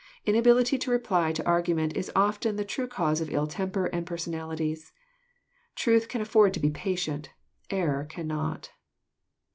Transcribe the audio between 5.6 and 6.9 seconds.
Truth can afford to be